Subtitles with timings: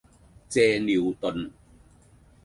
[0.49, 1.51] 借尿遁